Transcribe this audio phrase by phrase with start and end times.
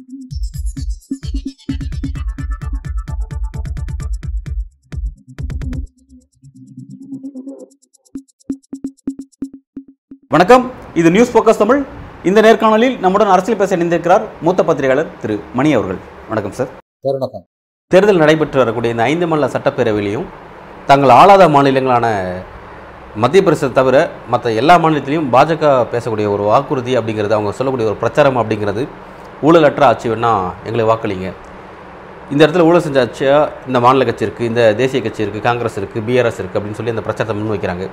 [0.00, 0.12] வணக்கம்.
[11.00, 11.80] இது news focus Tamil
[12.28, 15.98] இந்த நேர்காணலில் நம்முடன் அரசியல் பேச இணைந்திருக்கிறார் மூத்த பத்திரிகையாளர் திரு மணி அவர்கள்.
[16.30, 16.70] வணக்கம் சார்
[17.08, 17.44] வணக்கம்.
[17.90, 20.26] தேர்தல் நடைபெற்று வரக்கூடிய இந்த ஐந்து மாநில சட்டப்பேரவையிலையும்
[20.90, 22.06] தங்கள் ஆளாத மாநிலங்களான
[23.22, 23.96] மத்திய பிரதேசத்தை தவிர
[24.32, 28.82] மற்ற எல்லா மாநிலத்திலையும் பாஜக பேசக்கூடிய ஒரு வாக்குறுதி அப்படிங்கிறது அவங்க சொல்லக்கூடிய ஒரு பிரச்சாரம் அப்படிங்கிறது
[29.46, 31.28] ஊழலற்ற ஆட்சி வேணால் எங்களை வாக்களிங்க.
[32.32, 36.04] இந்த இடத்துல ஊழல் செஞ்ச ஆட்சியாக இந்த மாநில கட்சி இருக்குது இந்த தேசிய கட்சி இருக்குது காங்கிரஸ் இருக்குது
[36.08, 37.86] பிஆர்எஸ் இருக்குது அப்படின்னு சொல்லி அந்த பிரச்சாரத்தை முன்வைக்கிறாங்க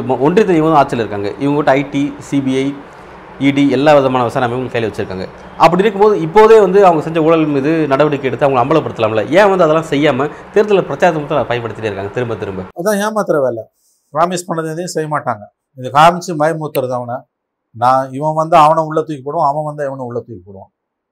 [0.00, 1.28] இப்போ ஒன்றியத்தில் இவங்க ஆட்சியில் இருக்காங்க.
[1.44, 2.66] இவங்ககிட்ட ஐடி சிபிஐ
[3.46, 5.24] இடி எல்லா விதமான விசாரணை அமைப்புகளும் கையில் வச்சுருக்காங்க.
[5.64, 9.22] அப்படி இருக்கும்போது இப்போதே வந்து அவங்க செஞ்ச ஊழல் மீது நடவடிக்கை எடுத்து அவங்க அம்பலப்படுத்தலாம்ல.
[9.38, 12.64] ஏன் வந்து அதெல்லாம் செய்யாமல் தேர்தல் பிரச்சாரத்தை மட்டும் பயன்படுத்திட்டே இருக்காங்க திரும்ப திரும்ப?
[12.80, 13.64] அதான் ஏமாத்துற வேலை.
[14.14, 15.44] ப்ராமிஸ் பண்ணது எதையும் செய்ய மாட்டாங்க.
[15.80, 17.18] இது காமிச்சு பயமுத்துறது அவனை.
[17.82, 20.70] நான் இவன் வந்து அவனை உள்ள தூக்கி போடுவான் அவன் வந்து இவனை உள்ள தூக்கி போடுவான்.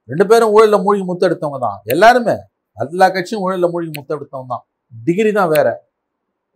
[0.09, 1.79] ரெண்டு பேரும் ஊழலில் மூழ்கி முத்தெடுத்தவங்க தான்.
[1.95, 2.37] எல்லாருமே
[2.79, 4.65] எல்லா கட்சியும் ஊழலில் மூழ்கி முத்தெடுத்தவங்க தான்.
[5.05, 5.69] டிகிரி தான் வேற.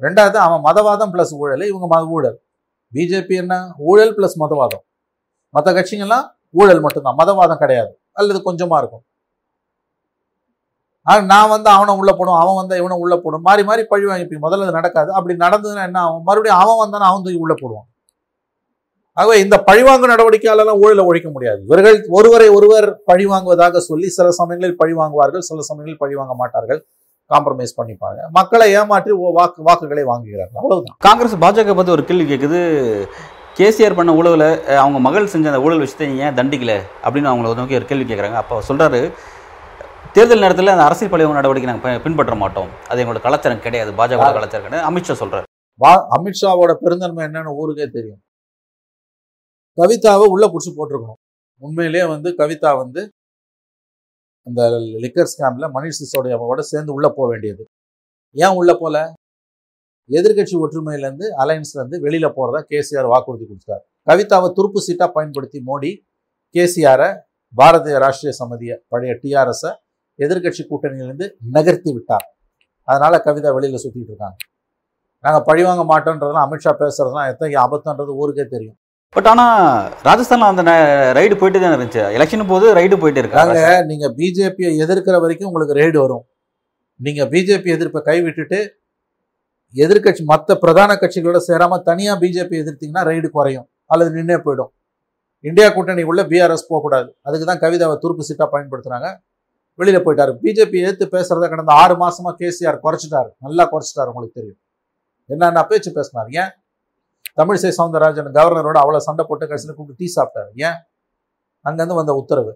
[0.05, 1.65] ரெண்டாவது அவன் மதவாதம் ப்ளஸ் ஊழல்.
[1.71, 2.37] இவங்க மத ஊழல்.
[2.93, 3.55] பிஜேபி என்ன?
[3.91, 4.85] ஊழல் ப்ளஸ் மதவாதம்.
[5.55, 6.27] மற்ற கட்சிங்கெல்லாம்
[6.61, 7.19] ஊழல் மட்டும்தான்.
[7.21, 7.93] மதவாதம் கிடையாது.
[8.13, 9.05] அல்லது கொஞ்சமா இருக்கும்.
[11.07, 13.45] ஆனா நான் வந்து அவனை உள்ள போடும் அவன் வந்தால் இவனை உள்ள போடும்.
[13.49, 15.11] மாறி மாறி பழி வாங்கிப்பீங்க முதல்ல அது நடக்காது.
[15.13, 16.25] அப்படி நடந்ததுன்னா என்ன ஆகும்?
[16.29, 17.88] மறுபடியும் அவன் வந்தானா அவன் தூக்கி உள்ள போடுவான்.
[19.21, 21.61] ஆகவே இந்த பழிவாங்கு நடவடிக்கையாலெல்லாம் ஊழலை ஒழிக்க முடியாது.
[21.69, 26.81] இவர்கள் ஒருவரை ஒருவர் பழி வாங்குவதாக சொல்லி சில சமயங்களில் பழி வாங்குவார்கள் சில சமயங்களில் பழி வாங்க மாட்டார்கள்.
[27.33, 28.21] காம்ப்ரமைஸ் பண்ணிப்பாங்க.
[28.37, 30.61] மக்களை ஏமாற்றி வாக்கு வாக்குகளை வாங்குகிறார்கள்.
[30.61, 30.95] அவ்வளவுதான்.
[31.07, 32.61] காங்கிரஸ் பாஜக பற்றி ஒரு கேள்வி கேட்குது
[33.59, 34.49] கேசிஆர் பண்ண ஊழலை
[34.83, 36.75] அவங்க மகள் செஞ்ச அந்த ஊழல் விஷயத்தை ஏன் தண்டிக்கல?
[37.05, 39.01] அப்படின்னு அவங்கள நோக்கி ஒரு கேள்வி கேட்குறாங்க அப்போ சொல்கிறாரு
[40.17, 42.71] தேர்தல் நேரத்தில் அந்த அரசியல் பழிவாங்க நடவடிக்கை நாங்கள் பின்பற்ற மாட்டோம்.
[42.91, 43.91] அது எங்களோட கலாச்சாரம் கிடையாது.
[43.99, 44.87] பாஜக கலாச்சாரம் கிடையாது.
[44.91, 45.47] அமித்ஷா சொல்கிறார்
[45.85, 48.21] வா அமித்ஷாவோட பெருந்தன்மை என்னன்னு ஊருக்கே தெரியும்.
[49.79, 51.21] கவிதாவை உள்ளே பிடிச்சி போட்டிருக்கணும்.
[51.67, 53.01] உண்மையிலேயே வந்து கவிதா வந்து
[54.47, 54.63] அந்த
[55.05, 57.65] லிக்கர் ஸ்கேமில் மணிஷ் சிசோடியாவோட சேர்ந்து உள்ளே போக வேண்டியது.
[58.37, 58.97] ஏன் உள்ளே போல?
[60.11, 63.83] எதிர்க்கட்சி ஒற்றுமையிலேருந்து அலையன்ஸ்லேருந்து வெளியில் போகிறதா கேசிஆர் வாக்குறுதி கொடுத்தார்.
[64.09, 65.91] கவிதாவை துருப்பு சீட்டாக பயன்படுத்தி மோடி
[66.55, 67.09] கேசிஆரை
[67.55, 69.71] பாரதிய ராஷ்டிரிய சமதியை பழைய டிஆர்எஸை
[70.19, 72.27] எதிர்க்கட்சி கூட்டணியிலேருந்து நகர்த்தி விட்டார்.
[72.89, 74.39] அதனால் கவிதா வெளியில் சுற்றிக்கிட்டு இருக்காங்க.
[75.25, 78.79] நாங்கள் பழிவாங்க மாட்டோன்றதெல்லாம் அமித்ஷா பேசுகிறதுலாம் எத்தனை ஆபத்துன்றது ஊருக்கே தெரியும்.
[79.17, 79.61] பட் ஆனால்
[80.07, 80.73] ராஜஸ்தானில் அந்த
[81.19, 82.03] ரைடு போயிட்டு தான் இருந்துச்சு.
[82.17, 83.61] எலெக்ஷன் போது ரைடு போயிட்டு இருக்காங்க
[83.91, 86.25] நீங்க பிஜேபியை எதிர்க்கிற வரைக்கும் உங்களுக்கு ரைடு வரும்.
[87.07, 88.59] நீங்க பிஜேபி எதிர்ப்பை கைவிட்டுட்டு
[89.85, 93.67] எதிர்க்கட்சி மற்ற பிரதான கட்சிகளோட சேராம தனியா பிஜேபி எதிர்த்தீங்கன்னா ரைடு குறையும்.
[93.93, 94.71] அல்லது நின்னே போயிடும்.
[95.49, 97.11] இந்தியா கூட்டணி உள்ள பிஆர்எஸ் போகக்கூடாது.
[97.27, 99.09] அதுக்கு தான் கவிதாவை துருப்பு சீட்டாக பயன்படுத்துகிறாங்க
[99.81, 100.33] வெளியில் போயிட்டார்.
[100.45, 103.31] பிஜேபி எதிர்த்து பேசுகிறத கடந்த ஆறு மாதமாக கேசிஆர் குறைச்சிட்டாரு.
[103.47, 104.61] நல்லா குறைச்சிட்டாரு உங்களுக்கு தெரியும்.
[105.31, 106.31] என்னென்ன பேச்சு பேசினார்.
[106.41, 106.51] ஏன்?
[107.39, 110.51] தமிழிசை சவுந்தரராஜன் கவர்னரோட அவ்வளோ சண்டை போட்டு கடைசியில் கூப்பிட்டு டீ சாப்பிட்டாரு.
[110.67, 110.79] ஏன்?
[111.65, 112.53] அங்கிருந்து வந்த உத்தரவு.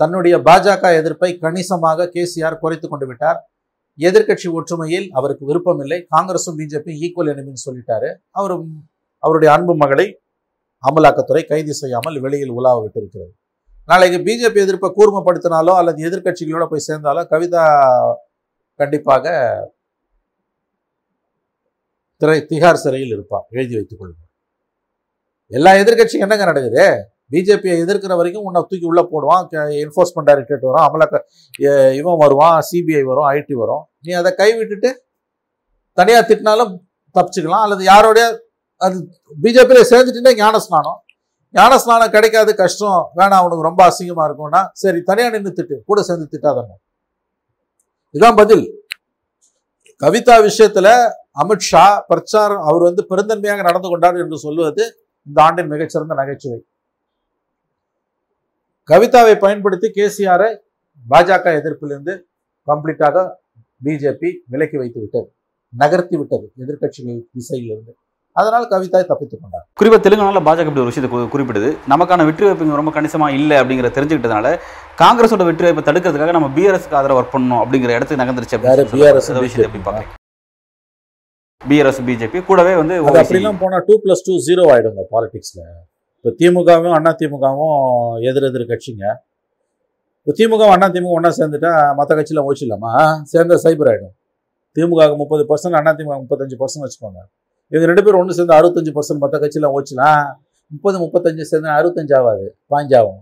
[0.00, 3.38] தன்னுடைய பாஜக எதிர்ப்பை கணிசமாக கேசிஆர் குறைத்து கொண்டு விட்டார்.
[3.98, 8.08] எதிர்க்கட்சி ஒற்றுமையில் அவருக்கு விருப்பம் இல்லை காங்கிரஸும் பிஜேபியும் ஈக்குவல் எனிமின்னு சொல்லிட்டாரு.
[8.30, 8.54] அவர்
[9.22, 10.06] அவருடைய அன்பு மகளை
[10.84, 13.32] அமலாக்கத்துறை கைது செய்யாமல் வெளியில் உலாவ விட்டிருக்கிறது.
[13.88, 17.64] நாளைக்கு பிஜேபி எதிர்ப்பை கூர்மப்படுத்தினாலோ அல்லது எதிர்கட்சிகளோட போய் சேர்ந்தாலோ கவிதா
[18.80, 19.26] கண்டிப்பாக
[22.22, 24.24] திரை திகார் சிறையில் இருப்பார் எழுதி வைத்துக் கொள்ளுங்கள்
[25.56, 26.84] எல்லா எதிர்க்கட்சியும் என்னங்க நடக்குது?
[27.32, 29.46] பிஜேபியை எதிர்க்கிற வரைக்கும் உன்னை தூக்கி உள்ளே போடுவான்
[29.84, 31.16] என்ஃபோர்ஸ்மெண்ட் டைரக்டரேட் வரும் அமலாக்க
[32.00, 33.82] இவன் வருவான் சிபிஐ வரும் ஐடி வரும்.
[34.04, 34.90] நீ அதை கைவிட்டுட்டு
[35.98, 36.72] தனியாக திட்டினாலும்
[37.16, 37.64] தப்பிச்சுக்கலாம்.
[37.66, 38.26] அல்லது யாரோடைய
[38.80, 38.96] அது
[39.44, 40.98] பிஜேபியில் சேர்ந்துட்டுன்னா ஞானஸ்நானம்.
[41.54, 46.74] ஞானஸ்நானம் கிடைக்காது கஷ்டம் வேணாம் அவனுக்கு ரொம்ப அசிங்கமாக இருக்கும்னா சரி தனியாக நின்று திட்டு கூட சேர்ந்து திட்டாதங்க.
[48.14, 48.64] இதுதான் பதில்.
[50.02, 50.92] கவிதா விஷயத்தில்
[51.42, 54.84] அமித்ஷா பிரச்சாரம் அவர் வந்து பெருந்தன்மையாக நடந்து கொண்டார் என்று சொல்லுவது
[55.26, 56.58] இந்த ஆண்டின் மிகச்சிறந்த நகைச்சுவை.
[58.90, 60.50] கவிதாவை பயன்படுத்தி கேசிஆரை
[61.06, 62.14] பாஜக எதிர்ப்பிலிருந்து
[62.68, 63.26] கம்ப்ளீட்டாக
[63.86, 65.28] பிஜேபி விலக்கி வைத்து விட்டது
[65.80, 67.92] நகர்த்தி விட்டது எதிர்க்கட்சிகள் திசையிலிருந்து.
[68.36, 69.64] அதனால் கவிதா தப்பித்துக் கொண்டார்.
[69.78, 71.70] குறிப்பாக தெலுங்கானால பாஜக இப்படி ஒரு விஷயத்தை குறிப்பிடுது.
[71.92, 74.52] நமக்கான வெற்றி வாய்ப்பு ரொம்ப கணிசமாக இல்லை அப்படிங்கிற தெரிஞ்சுக்கிட்டதுனால
[75.02, 79.84] காங்கிரஸோட வெற்றி வாய்ப்பை தடுக்கிறதுக்காக நம்ம பிஆர்எஸ்க்கு ஆதரவு ஒர்க் பண்ணணும் அப்படிங்கிற இடத்துக்கு நகர்ந்துருச்சு இந்த விஷயத்தை எப்படி
[79.88, 80.15] பார்க்குறீங்க.
[81.70, 82.94] பிஆர்எஸ் பிஜேபி கூடவே வந்து.
[83.22, 85.60] அப்படிலாம் போனா டூ பிளஸ் டூ ஜீரோ ஆயிடுங்க பாலிடிக்ஸ்ல
[86.18, 87.76] இப்போ திமுகவும் அண்ணா திமுகவும்
[88.28, 89.04] எதிர் எதிர் கட்சிங்க.
[90.20, 92.92] இப்போ திமுக அண்ணா திமுக ஒன்றா சேர்ந்துட்டா மற்ற கட்சியில் ஓச்சிடலாமா
[93.32, 94.14] சேர்ந்த சைபர் ஆயிடும்.
[94.76, 97.20] திமுக முப்பது பர்சன்ட் அண்ணா திமுக முப்பத்தஞ்சு பர்சன்ட் வச்சுக்கோங்க.
[97.72, 100.24] இவங்க ரெண்டு பேரும் ஒன்று சேர்ந்து அறுபத்தஞ்சு பர்சன்ட் மற்ற கட்சியில் ஓச்சலாம்
[100.70, 103.20] முப்பது முப்பத்தஞ்சு சேர்ந்து அறுபத்தஞ்சு ஆகாது பாஞ்சாகும்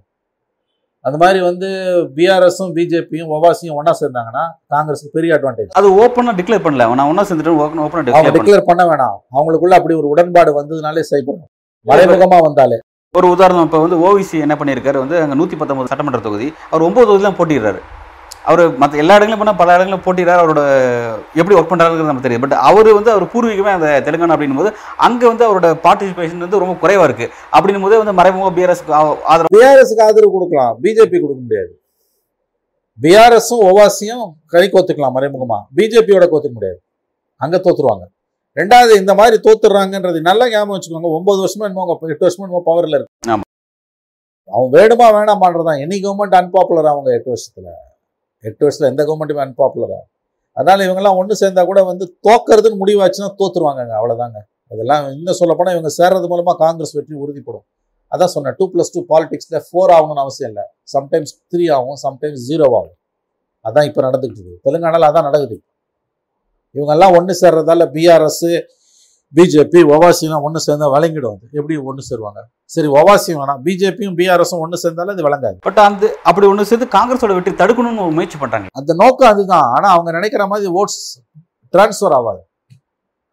[1.04, 1.68] அந்த மாதிரி வந்து
[2.16, 6.86] பிஆர்எஸும் பிஜேபியும் ஒவாசியும் ஒன்றா சேர்ந்தாங்கன்னா காங்கிரஸுக்கு பெரிய அட்வான்டேஜ் அது ஓப்பனாக டிக்ளேர் பண்ணல.
[6.98, 9.18] நான் ஒன்றா சேர்ந்துட்டு ஓப்பனாக அவங்க டிக்ளேர் பண்ண வேணாம்.
[9.36, 11.40] அவங்களுக்குள்ள அப்படி ஒரு உடன்பாடு வந்ததுனாலே சைபர்
[11.86, 12.78] மறைமுகமா வந்தாலே.
[13.14, 17.06] ஒரு உதாரணம் இப்போ வந்து ஓவிசி என்ன பண்ணியிருக்காரு வந்து அங்கே நூற்றி பத்தொம்பது சட்டமன்ற தொகுதி அவர் ஒம்பது
[17.08, 17.80] தொகுதிலாம் போட்டிடுறாரு
[18.48, 20.62] அவர் மற்ற எல்லா இடங்களும் போனால் பல இடங்களும் போட்டிடுறாரு அவரோட
[21.40, 22.44] எப்படி ஒர்க் பண்ணுறாருங்கிறது நமக்கு தெரியும்.
[22.44, 24.70] பட் அவர் வந்து அவர் பூர்வீகமே அந்த தெலுங்கானா அப்படின்னும் போது
[25.06, 28.84] அங்கே வந்து அவரோட பார்ட்டிசிபேஷன் வந்து ரொம்ப குறைவாக இருக்குது அப்படின்னும் போது வந்து மறைமுக பிஆர்எஸ்
[29.32, 30.74] ஆதரவு பிஆர்எஸ்க்கு ஆதரவு கொடுக்கலாம்.
[30.82, 31.72] பிஜேபி கொடுக்க முடியாது.
[33.04, 35.60] பிஆர்எஸும் ஓவாசியும் கை கோத்துக்கலாம் மறைமுகமா.
[35.78, 36.78] பிஜேபியோட கோத்துக்க முடியாது.
[37.44, 38.04] அங்க தோத்துருவாங்க.
[38.60, 41.10] ரெண்டாவது இந்த மாதிரி தோத்துறாங்கன்றது நல்லா ஞாபகம் வச்சுக்கோங்க.
[41.18, 43.40] ஒன்பது வருஷமா என்னமோ எட்டு வருஷமா என்னமோ பவர்ல இருக்கு.
[44.56, 47.68] அவன் வேணுமா வேணாமான்றதான் எனி கவர்மெண்ட் அன்பாப்புலர் அவங்க எட்டு வருஷத்துல.
[48.48, 50.00] எட்டு வருஷத்துல எந்த கவர்மெண்ட்டுமே அன்பாப்புலரா
[50.56, 54.38] அதனால் இவங்கெல்லாம் ஒன்று சேர்ந்தா கூட வந்து தோக்கிறதுன்னு முடிவாச்சுன்னா தோத்துருவாங்கங்க அவ்வளோதாங்க
[54.72, 57.64] அதெல்லாம் இன்னும் சொல்லப்போனால் இவங்க சேர்றது மூலமாக காங்கிரஸ் வெற்றி உறுதிப்படும்.
[58.12, 60.64] அதான் சொன்னேன் டூ ப்ளஸ் டூ பாலிடிக்ஸில் ஃபோர் ஆகணும்னு அவசியம் இல்லை.
[60.94, 62.96] சம்டைம்ஸ் த்ரீ ஆகும் சம்டைம்ஸ் ஜீரோ ஆகும்.
[63.68, 64.60] அதான் இப்போ நடந்துக்கிட்டு இருக்குது.
[64.66, 65.56] தெலுங்கானால அதான் நடக்குது.
[66.76, 68.46] இவங்கெல்லாம் ஒன்று சேர்றதால பிஆர்எஸ்
[69.36, 71.44] பிஜேபி ஒவாசிலாம் ஒன்று சேர்ந்தா விளங்கிடும் அது.
[71.58, 72.40] எப்படி ஒன்று சேருவாங்க?
[72.74, 73.60] சரி ஒவாசியும் வேணாம்.
[73.66, 75.56] பிஜேபியும் பிஆர்எஸும் ஒன்று சேர்ந்தாலும் அது விளங்காது.
[75.66, 79.66] பட் அந்த அப்படி ஒன்று சேர்ந்து காங்கிரஸோட வெற்றி தடுக்கணும்னு ஒரு முயற்சி பண்ணுறாங்க அந்த நோக்கம் அதுதான்.
[79.76, 81.02] ஆனால் அவங்க நினைக்கிற மாதிரி ஓட்ஸ்
[81.74, 82.42] டிரான்ஸ்ஃபர் ஆகாது.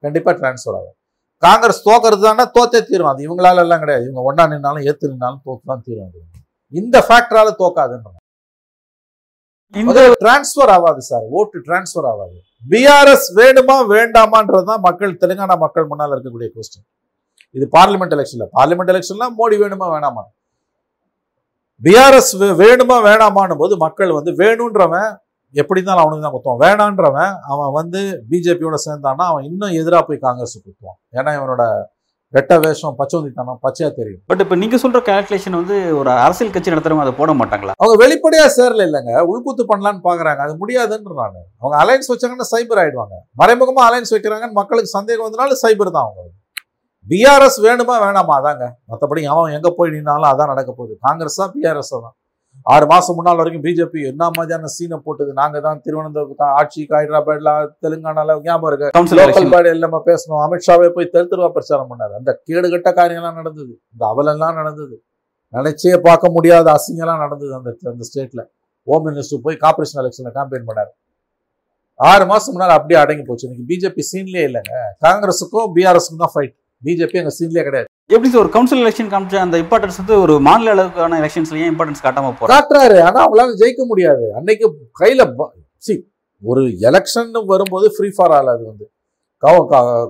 [0.04, 0.96] கண்டிப்பாக டிரான்ஸ்ஃபர் ஆகாது.
[1.44, 3.12] காங்கிரஸ் தோக்கிறது தானே தோத்தே தீரும்.
[3.12, 4.04] அது இவங்களால எல்லாம் கிடையாது.
[4.08, 6.20] இவங்க ஒன்றா நின்னாலும் ஏத்து நின்னாலும் தோத்து தான் தீரும் அது.
[6.74, 8.06] இந்த ஃபேக்டரால தோக்காதுன்னு
[9.74, 12.36] இந்த டிரான்ஸ்ஃபர் ஆகாது சார் ஓட்டு டிரான்ஸ்ஃபர் ஆகாது.
[12.72, 16.86] பிஆர்எஸ் வேணுமா வேண்டாமான்றது தான் மக்கள் தெலுங்கானா மக்கள் முன்னால் இருக்கக்கூடிய கொஸ்டின்
[17.56, 20.24] இது பார்லிமெண்ட் எலெக்ஷன்ல பார்லிமெண்ட் எலெக்ஷன்ல மோடி வேணுமா வேணாமா?
[21.82, 22.34] பிஆர்எஸ்
[22.64, 25.10] வேணுமா வேணாமான்னு போது மக்கள் வந்து வேணுன்றவன்
[25.56, 30.56] எப்படி இருந்தாலும் அவனுக்கு தான் குத்துவான் வேணான்றவன் அவன் வந்து பிஜேபியோட சேர்ந்தான்னா அவன் இன்னும் எதிராக போய் காங்கிரஸ்
[30.58, 31.00] குத்துவான்.
[31.18, 31.64] ஏன்னா இவனோட
[32.36, 34.22] வெட்ட வேஷம் பச்சோந்தித்தனம் பச்சையா தெரியும்.
[34.30, 37.74] பட் இப்போ நீங்கள் சொல்கிற கால்குலேஷன் வந்து ஒரு அரசியல் கட்சி நடத்துறவங்க அதை போட மாட்டாங்களா?
[37.82, 39.14] அவங்க வெளிப்படையா சேரல இல்லைங்க.
[39.32, 40.42] உள்குத்து பண்ணலான்னு பாக்குறாங்க.
[40.46, 43.18] அது முடியாதுன்ற நான் அவங்க அலைன்ஸ் வச்சாங்கன்னா சைபர் ஆயிடுவாங்க.
[43.42, 46.30] மறைமுகமா அலைன்ஸ் வைக்கிறாங்கன்னு மக்களுக்கு சந்தேகம் வந்தனால சைபர் தான் அவங்க.
[47.12, 48.66] பிஆர்எஸ் வேணுமா வேணாமா அதாங்க.
[48.92, 50.94] மற்றபடி அவன் எங்க போய் நின்னாலும் அதான் நடக்க போகுது.
[51.06, 52.16] காங்கிரஸ் தான் பிஆர்எஸ் தான்.
[52.66, 55.32] ஆறு மாசம் முன்னால் வரைக்கும் பிஜேபி என்ன மாதிரியான சீனை போட்டது?
[55.40, 57.52] நாங்க தான் திருவனந்தபுரம் ஆட்சிக்கு ஹைதராபாத்ல
[57.84, 60.42] தெலுங்கானால ஞாபகம் இருக்கு லோக்கல் பாடி எல்லாமே பேசணும்.
[60.46, 62.14] அமித்ஷாவே போய் தெரு தெருவா பிரச்சாரம் பண்ணாரு.
[62.20, 63.74] அந்த கேடுகட்ட காரியம்லாம் நடந்தது.
[63.94, 64.96] இந்த அவலெல்லாம் நடந்தது.
[65.54, 68.44] நினைச்சே பார்க்க முடியாத அசிங்கம்லாம் நடந்தது அந்த அந்த ஸ்டேட்ல
[68.88, 70.92] ஹோம் மினிஸ்டர் போய் கார்பரேஷன் எலெக்ஷன்ல கேம்பெயின் பண்ணாரு.
[72.00, 73.46] ஆறு மாசம் முன்னாடி அப்படியே அடங்கி போச்சு.
[73.48, 74.76] இன்னைக்கு பிஜேபி சீன்லயே இல்லைங்க.
[75.06, 77.88] காங்கிரஸுக்கும் பிஆர்எஸ்க்கும் தான் ஃபைட் பிஜேபி அங்க சீன்லயே கிடையாது.
[78.14, 82.02] எப்படி சார் ஒரு கவுன்சில் எலெக்ஷன் காமிச்ச அந்த இம்பார்ட்டன்ஸ் வந்து ஒரு மாநில அளவுக்கான எலெக்ஷன்ஸ்ல ஏன் இம்பார்ட்டன்ஸ்
[82.06, 82.54] காட்டாம போறாங்க?
[82.54, 82.98] காட்டுறாரு.
[83.08, 84.26] ஆனா அவங்களால ஜெயிக்க முடியாது.
[84.38, 84.66] அன்னைக்கு
[85.02, 85.26] கையில
[85.86, 85.94] சி
[86.44, 88.86] ஒரு எலெக்ஷன் வரும்போது ஃப்ரீ ஃபார் ஆல் அது வந்து.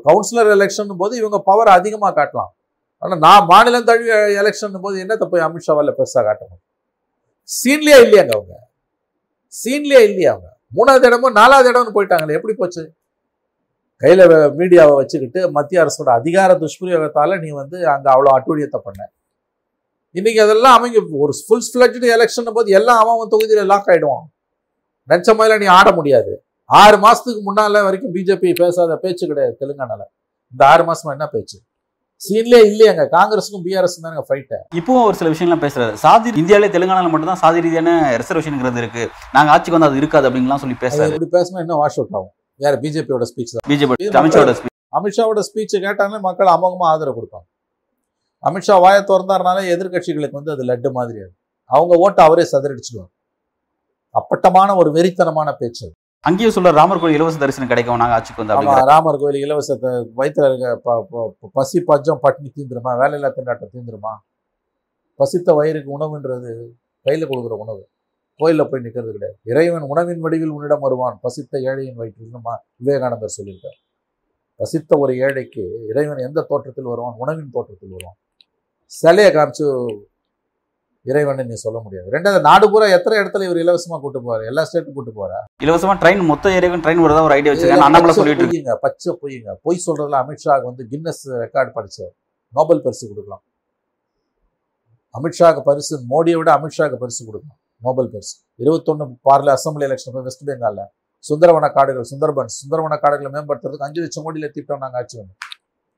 [0.08, 2.52] கவுன்சிலர் எலெக்ஷன் போது இவங்க பவர் அதிகமாக காட்டலாம்.
[3.04, 6.62] ஆனால் நான் மாநிலம் தழுவிய எலெக்ஷன் போது என்னத்தை போய் அமித்ஷாவால பெருசாக காட்டணும்
[7.50, 8.56] சீன்லேயே இல்லையாங்க அவங்க?
[9.54, 10.50] சீன்லேயே இல்லையா அவங்க?
[10.78, 12.84] மூணாவது இடமும் நாலாவது இடம்னு போயிட்டாங்களே எப்படி போச்சு?
[14.04, 14.22] கையில
[14.60, 19.02] மீடியாவை வச்சுக்கிட்டு மத்திய அரசோட அதிகார துஷ்பிரயோகத்தால நீ வந்து அங்க அவ்வளவு அட்டுழியத்தை பண்ண.
[20.12, 24.26] இன்னைக்கு அதெல்லாம் அவங்க ஒரு ஃபுல் ஃபிளட்ஜ் எலெக்ஷன் போது எல்லாம் அவன் தொகுதியில லாக் ஆயிடுவான்.
[25.10, 26.32] நினைச்ச மாதிரில நீ ஆட முடியாது.
[26.66, 30.02] ஆறு மாசத்துக்கு முன்னால வரைக்கும் பிஜேபி பேசாத பேச்சு கிடையாது தெலுங்கானால.
[30.54, 31.58] இந்த ஆறு மாசமா என்ன பேச்சு?
[32.26, 33.04] சீன்லயே இல்லையாங்க.
[33.16, 35.94] காங்கிரஸுக்கும் பிஆர்எஸ் தாங்க ஃபைட்டு இப்பவும் ஒரு சில விஷயங்கள்லாம் பேசுறாரு.
[36.04, 39.06] சாதி இந்தியாவிலே தெலுங்கானால மட்டும் தான் சாதி ரீதியான ரிசர்வேஷன்ங்கிறது இருக்கு.
[39.38, 41.16] நாங்க ஆட்சிக்கு வந்து அது இருக்காது அப்படின்லாம் சொல்லி பேசுறாரு.
[41.16, 42.34] இப்படி பேசினா இன்னும் வாஷ் அவுட் ஆகும்.
[42.60, 43.66] வேற பிஜேபியோட ஸ்பீச் தான்.
[43.72, 44.74] பிஜேபி அமித்ஷாவோட speech.
[44.98, 47.48] அமித்ஷாவோட ஸ்பீச் கேட்டாலே மக்கள் அமோகமா ஆதரவு கொடுப்பாங்க.
[48.50, 51.34] அமித்ஷா வாயை திறந்தாருனாலே எதிர்க்கட்சிகளுக்கு வந்து அது லட்டு மாதிரி அது
[51.72, 53.12] அவங்க ஓட்டை அவரே சதுரடிச்சிடுவாங்க.
[54.20, 55.88] அப்பட்டமான ஒரு வெறித்தனமான பேச்சு.
[56.30, 61.50] அங்கேயும் சொல்ற ராமர் கோயில் இலவச தரிசனம் கிடைக்கும் நாங்க ஆட்சிக்கு வந்து ராமர் கோயில் இலவசத்தை வயிற்றுல இருக்க
[61.58, 62.92] பசி பஞ்சம் பட்டினி தீந்துருமா?
[63.02, 64.12] வேலையில்லா திண்டாட்டம் தீந்துருமா?
[65.20, 66.52] பசித்த வயிறுக்கு உணவுன்றது
[67.06, 67.82] கையில கொடுக்குற உணவு.
[68.42, 69.38] கோயில்ல போய் நிக்கிறது கிடையாது.
[69.52, 71.18] இறைவன் உணவின் வடிவில் உன்னிடம் வருவான்.
[71.26, 72.38] பசித்த ஏழையின் வயிற்றில்
[72.84, 73.80] விவேகானந்தர் சொல்லியிருக்கார்.
[74.62, 77.16] பசித்த ஒரு ஏழைக்கு இறைவன் எந்த தோற்றத்தில் வருவான்?
[77.24, 78.18] உணவின் தோற்றத்தில் வருவான்.
[78.92, 79.68] சிலையை காமிச்சு
[81.10, 82.08] இறைவன் நீ சொல்ல முடியாது.
[82.16, 86.22] ரெண்டாவது நாடு பூரா எத்தனை இடத்துல இவர் இலவசமா கூட்டு போறாரு எல்லா ஸ்டேட்டுக்கும் கூட்டு போறாரு இலவசமா ட்ரெயின்
[86.32, 87.88] மொத்த ஏரியாவுக்கும் ட்ரெயின் வரதா ஒரு ஐடியா வச்சிருக்காங்க.
[87.88, 88.58] அண்ணாமலை சொல்லிட்டு இருக்கு.
[88.58, 92.14] பொய்யுங்க பச்சை பொய்யுங்க பொய் சொல்றதுல அமித்ஷாக்கு வந்து கின்னஸ் ரெக்கார்டு படிச்சவர்
[92.58, 93.44] நோபல் பரிசு கொடுக்கலாம்.
[95.20, 97.60] அமித்ஷாக்கு பரிசு மோடியை விட அமித்ஷாக்கு பரிசு கொடுக்கலாம்.
[97.86, 98.34] நோபல் பரிசு
[98.64, 100.90] இருபத்தொன்று பார்ல அசம்பிளி எலெக்ஷன் போய் வெஸ்ட் பெங்காலில்
[101.30, 105.40] சுந்தரவன காடுகள் சுந்தர்பன்ஸ் சுந்தரவன காடுகளை மேம்படுத்துறதுக்கு அஞ்சு லட்சம் கோடியில் திட்டம் நாங்கள் ஆட்சி வந்தோம்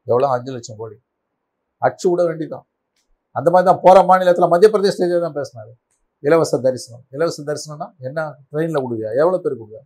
[0.07, 0.97] எவ்வளோ அஞ்சு லட்சம் கோடி.
[1.87, 2.65] அச்சு விட வேண்டிதான்.
[3.35, 5.71] அந்த மாதிரி தான் போகிற மாநிலத்தில் மத்திய பிரதேச தான் பேசினார்.
[6.23, 7.03] இலவச தரிசனம்.
[7.15, 8.19] இலவச தரிசனம்னா என்ன?
[8.49, 9.09] ட்ரெயினில் விடுவியா?
[9.21, 9.81] எவ்வளோ பேர் கொடுவியா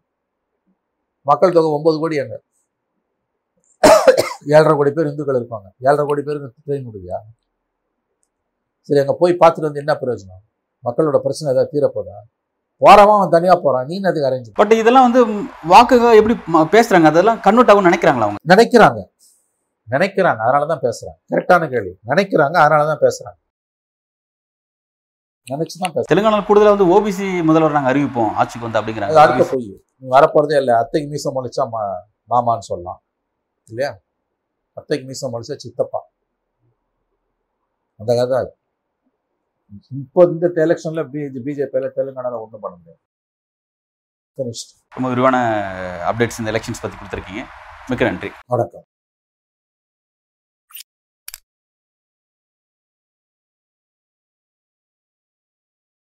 [1.30, 2.38] மக்கள் தொகை ஒம்பது கோடி அங்கே
[4.56, 5.68] ஏழரை கோடி பேர் இந்துக்கள் இருப்பாங்க.
[5.88, 7.18] ஏழரை கோடி பேருக்கு ட்ரெயின் கொடுவியா
[8.90, 10.44] சரி அங்கே போய் பார்த்துட்டு வந்து என்ன பிரயோஜனம்?
[10.84, 12.18] மக்களோட பிரச்சனை ஏதாவது தீரப்போதா?
[12.82, 13.86] போறவன் அவன் தனியா போறான்.
[13.90, 15.22] நீ அதுக்கு அரேஞ்ச் பட் இதெல்லாம் வந்து
[15.74, 16.36] வாக்குக எப்படி
[16.76, 17.06] பேசுறாங்க?
[17.06, 18.42] அதெல்லாம் கன்வெர்ட் நினைக்கிறாங்களா அவங்க?
[18.54, 19.00] நினைக்கிறாங்க.
[19.88, 20.40] நினைக்கிறாங்க.
[20.46, 21.94] அதனால தான் பேசுறாங்க கரெக்டான கேள்வி.
[22.12, 22.56] நினைக்கிறாங்க.
[22.64, 23.38] அதனால தான் பேசுறாங்க.
[25.52, 28.32] நினைச்சு தான் பேசுறேன் தெலுங்கானால கூடுதலா வந்து ஓபிசி முதல்வர் நாங்க அறிவிப்போம்.
[28.40, 29.70] ஆட்சிக்கு வந்து அது அடுத்த அப்படிங்கிறாங்க போய்.
[30.00, 30.74] நீ வரப்போறதே இல்லை.
[30.82, 31.84] அத்தைக்கு மீசம் முளைச்சா மா
[32.34, 33.00] மாமான்னு சொல்லலாம்.
[33.68, 33.92] இல்லையா?
[34.74, 36.02] அத்தைக்கு மீசம் முளைச்சா சித்தப்பா.
[38.00, 38.42] அந்த கதை.
[40.02, 43.02] இப்போ இந்த எலெக்ஷன்ல பிஜே பிஜேபியில தெலுங்கானால ஒன்றும் பண்ண முடியாது.
[44.98, 45.38] ரொம்ப விரிவான
[46.10, 47.44] அப்டேட்ஸ் இந்த எலெக்ஷன்ஸ் பத்தி கொடுத்துருக்கீங்க.
[47.90, 48.30] மிக்க நன்றி.
[48.54, 48.86] வணக்கம்.